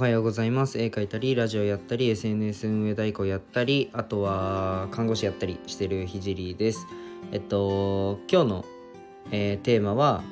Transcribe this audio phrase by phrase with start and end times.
[0.00, 0.78] はようございます。
[0.78, 6.86] 絵描いたりラジオやったり SNS 運営代行やったりあとは看護師やったりしてるひじりです。
[7.32, 8.64] えっと今日の、
[9.30, 10.22] えーテーマは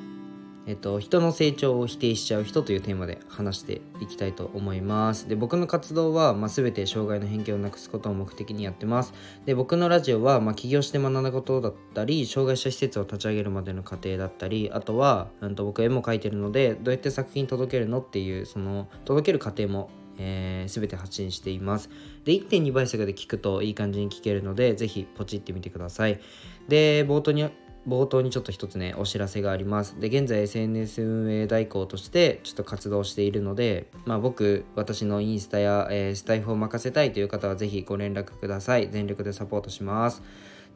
[0.69, 5.27] えっと、人の成長を否定しちゃう人というテーマで話していきたいと思います。
[5.27, 9.11] で、僕の活動は、まあ、全て障害の偏見をなくすことを目的にやってます。
[9.47, 19.89] で、僕のラジオは、まあ、起業して学んだことだったり、障害者施設を立ち上げるまでの過程だったり、あとは、うん、と僕絵も描いてるので、どうやって作品届けるのっていう、その、届ける過程も
[20.21, 21.89] えー、全て発信しています。
[22.25, 26.19] で、1.2倍速で聞くといい感じに聞けるので、ぜひポチってみてください。
[26.67, 27.49] で、冒頭に
[27.89, 29.99] 冒頭にちょっと一つねお知らせがあります。
[29.99, 38.89] で現在 SNS 運営代行としてちょっと活動しているのでまあ僕私のインスタや、えー、スタイフを任せたいという方は是非ご連絡ください。
[38.89, 40.21] 全力でサポートします。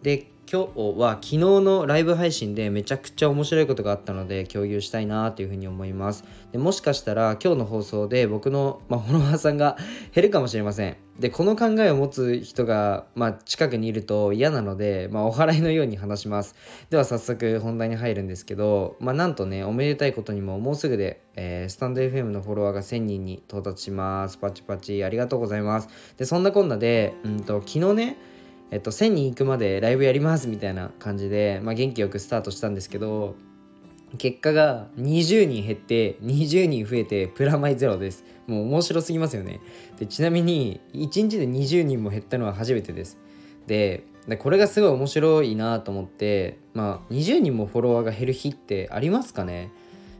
[0.01, 6.25] で今日は昨日のライブ配信でめちゃくちゃ面白いことがあったので共有したいなというふうに思います。
[6.51, 9.77] でもしかしたら今日の放送で僕の、まあ、フォロワーさんが
[10.13, 10.97] 減るかもしれません。
[11.19, 16.55] でこの考えを持つ人が、まあ、近くにいると嫌なので、まあ、お祓いのように話します。
[16.89, 24.37] では早速本題に入るんですけど、まあ、なんとねおめでたいことにももうすぐで、えー、スタンド FM のフォロワーが1000人に到達します。
[24.37, 25.87] パチパチありがとうございます。
[26.17, 28.32] でそんなこんなで、うんと昨日ね
[28.73, 33.35] えっと、1000人行くまでライブやりますみたいな感じで、まあ、元気よくスタートしたんですけど
[34.17, 38.23] 結果が20人減って20人増えてプラマイゼロです。
[38.47, 39.59] もう面白すぎますよね。
[39.99, 43.17] でちなみに1日で20人も減ったのは初めてです。
[43.65, 44.03] で
[44.39, 49.71] これがすごい面白いなと思ってまあ20人もフォロワーが減る日ってありますかね？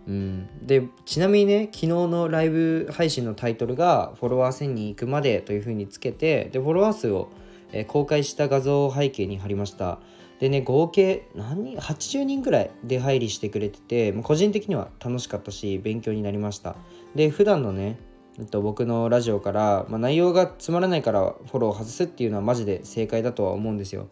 [0.07, 7.29] うん、でちなみにね昨日のライブ配信のタイトルが「フォロワー1000人行くまで」というふうにつけてでフォロワー数を
[7.73, 9.99] え公開した画像を背景に貼りました。
[10.39, 16.75] でね合計何人80人くらい出入りしてくれてて、ま個人的には楽しかったし勉強になりました。
[17.15, 17.97] で普段のね
[18.39, 24.07] えっと、僕のラジオから、まあ、内容がつまらないからフォローを外すっていうのはマジで正解だとは思うんですよ。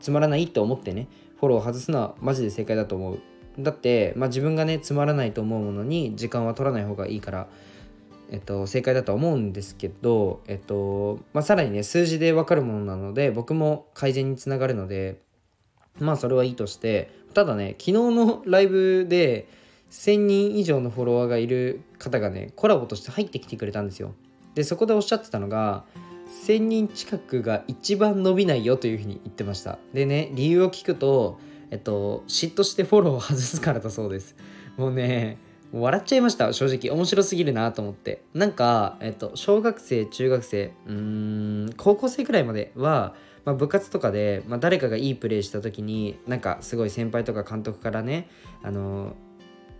[0.00, 3.18] つまらないって思ってねフォローを外すのはマジで正解だと思う。
[3.58, 7.48] だって、まあ、自分がねつまらないと思うものに時間は取らない方がいいから
[8.30, 15.20] えっと、正解だとは思うんですけど、えっとまあ、さらにね数字で分かるものなので僕も改善につながるので
[15.98, 19.48] まあそれはいいとしてただね昨日のライブで
[19.90, 24.14] 1000人以上のフォロワーがいる方がねコラボとして入ってきてくれたんですよ。
[24.54, 25.84] でそこでおっしゃってたのが
[26.46, 29.78] 1000人近くが一番伸びないよというふうに言ってました。
[29.94, 31.38] でね理由を聞くと
[31.70, 34.34] えっと嫉妬してフォローを外すからだそうです。
[34.76, 35.38] もうね
[35.72, 36.94] 笑っちゃいました正直。
[36.94, 38.22] 面白すぎるなと思って。
[38.34, 48.28] なんか、えっと、小学生中学生うん高校生くらいまでは、まあ、部活とかで、まあ、誰かがいいプレーした時になんかすごい先輩とか監督からね
[48.62, 49.14] あの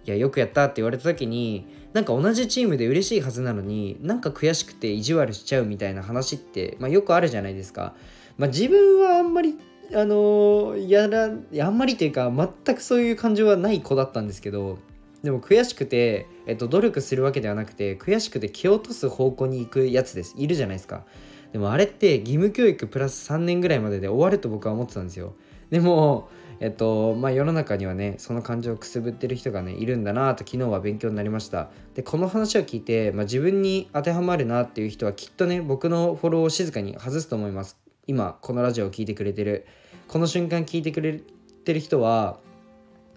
[0.05, 7.95] いやよくやったって言われた時になんか同じチームで嬉しいはずなのになんか悔しくて意地悪しちゃうみたいな話って、まあ、よくあるじゃないですか、
[8.39, 9.59] まあ、自分はあんまり
[9.95, 11.31] あの、やら
[11.65, 14.79] あんまりっていうか全くそういう感情はない子だったんですけど
[15.27, 20.37] でも悔しくて、えっと、努力するわけではなくて悔しくて蹴落とす方向に行くやつです。
[20.39, 21.05] いるじゃないですか。
[21.51, 25.35] でもあれって義務教育プラス3年ぐらいまでで終わると僕は思ってたんですよ。
[25.71, 26.29] でも
[26.61, 31.71] えっとまあ世の中にはねその感情をくすぶってる人がねいるんだなと昨日は勉強になりました。
[31.95, 37.77] でこの話を聞いて、まあ、自分に当てはまるなっていう人はきっとね僕のフォローを静かに外すと思います。
[38.07, 39.67] 今このラジオを聴いてくれてる。
[40.07, 41.21] この瞬間聞いてくれ
[41.65, 42.39] てる人は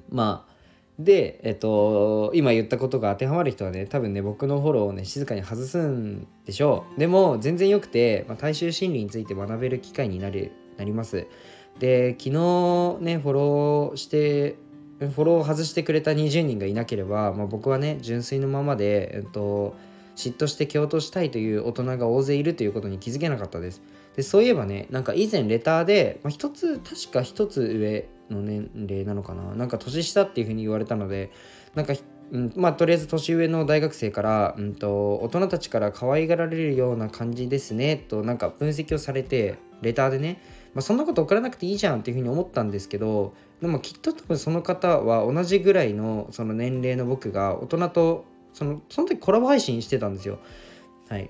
[0.09, 0.49] まあ
[1.00, 7.00] で、えっと、今言ったことが当てはまる人はね、多分ね、僕のフォローをね、静かに外すんでしょう。
[7.00, 11.28] でも、全然良くて、まあ、大衆心理について学べる機会になるなります。
[11.80, 14.58] で、昨日ね、フォローして、
[15.00, 19.76] フォローを外してくれた20人がいなければ、まあ、僕はね、純粋のままで、えっと、
[20.19, 23.81] 嫉妬して蹴落としたいという大人が大勢いるということに気づけなかったです。
[24.18, 31.31] でそういえばね、なんか以前レターで、まあ、一つ、確か一つ上の年齢なのかななんか年下っていう風に言われたので
[31.74, 31.94] なんか、
[32.31, 40.42] うん、まあとりあえず年上の大学生から、うんと、大人たちから可愛がられるような感じですねとなんか分析をされてレターでね、
[40.74, 50.40] まあ、そんなこと送らなくていいじゃんっていう風に思ったんですけどでもきっと多分その方は同じぐらいのその年齢の僕が大人とそのその時コラボ配信してたんですよ。
[51.10, 51.30] はい。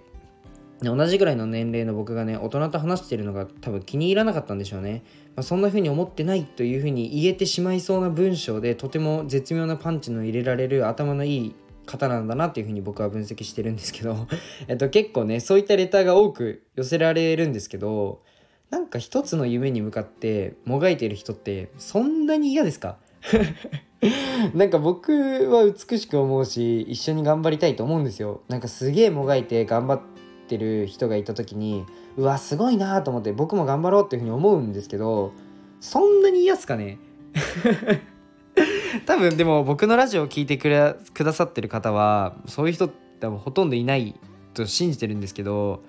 [0.82, 5.04] 同じぐらいの年齢の僕がね大人と話してるのが多分気に入らなかったんでしょうね、
[5.36, 11.56] まあ、そんな風に思ってないという風に言えてしまいそうな文章でとても絶妙なパンチの入れられる頭のいい
[11.86, 14.26] 方なんだなっていう風に僕は分析してるんですけど
[14.70, 18.22] えっと結構ねそういったレターが多く寄せられるんですけど
[18.70, 22.98] なんか一つの夢に向かってもがいている人ってそんなに嫌ですか？
[24.54, 25.12] なんか僕
[25.52, 28.42] は美しく思うし一緒に頑張りたいと思うんですよ。
[28.48, 30.02] なんかすげえもがいて頑張っ
[30.48, 31.86] てる人がいた時に
[32.18, 35.34] うわすごいなと思って僕も頑張ろうっていうふうに思うんですけど
[35.80, 36.98] そんなに嫌っすかね？
[39.06, 42.90] 多分でも僕のラジオを聴いてくくださってる方はそういう人
[43.20, 44.16] 多分ほとんどいない
[44.54, 45.84] と信じてるんですけど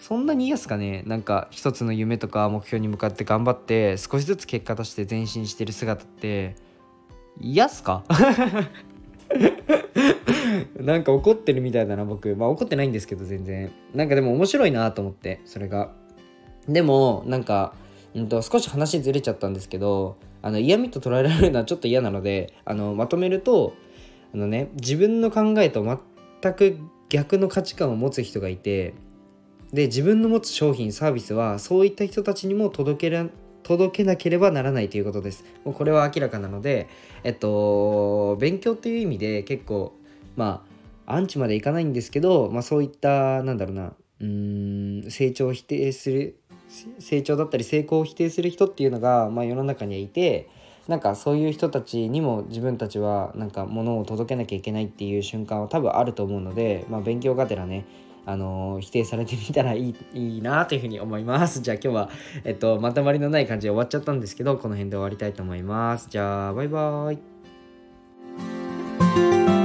[0.00, 1.02] そんなに嫌っすかね。
[1.06, 6.56] なんか一つの夢とか目標に向かって頑張って少しずつ結果として前進してる姿って
[7.38, 8.02] 嫌っすか？
[10.80, 12.34] なんか怒ってるみたいだな僕。
[12.34, 13.70] まあ怒ってないんですけど全然。
[13.94, 15.92] なんかでも面白いなと思ってそれが。
[16.66, 17.74] でもなんか、
[18.14, 23.74] うんと、少し話ずれちゃったんですけどあの嫌味と捉えられるのはちょっと嫌なのであのまとめると
[24.32, 25.82] あのね自分の考えと
[26.42, 28.94] 全く逆の価値観を持つ人がいて
[29.72, 33.26] で自分の持つ商品サービスはそういった人たちにも届けら
[33.62, 35.44] 届けなければならないということです。
[35.64, 36.88] もうこれは明らかなので、
[37.22, 39.94] えっと、勉強っていう意味で結構、
[40.34, 40.64] ま
[41.06, 46.40] あ、アンチまでいかないんですけど、まあ、そういった、なんだろうな、うん、成長を否定する、
[46.98, 50.48] 成長だったり成功を否定する人っていうのが、まあ、世の中にはいて、
[50.88, 57.86] なんかそういう人たちにも自分たちはなんか物を届けなきゃいけないっていう瞬間は多分あると思うので、まあ、勉強がてらね
[58.26, 61.60] あの否定されてみたらいいいいなというふうに思います。
[61.62, 62.10] じゃあ今日は、
[62.44, 66.08] えっと、まとまりのない感じで終わっちゃったんですけど、この辺で終わりたいと思います。
[66.10, 67.14] じゃあ、バイバー
[69.56, 69.59] イ。